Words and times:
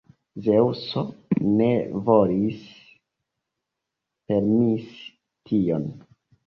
Zeŭso 0.45 1.03
ne 1.59 1.67
volis 2.09 2.65
permesi 4.33 5.09
tion. 5.53 5.89